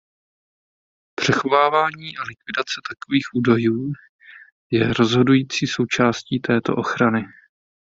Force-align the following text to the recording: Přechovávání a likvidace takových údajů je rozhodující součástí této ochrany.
Přechovávání 1.15 2.17
a 2.17 2.21
likvidace 2.23 2.81
takových 2.91 3.23
údajů 3.35 3.91
je 4.71 4.93
rozhodující 4.93 5.67
součástí 5.67 6.39
této 6.39 6.75
ochrany. 6.75 7.21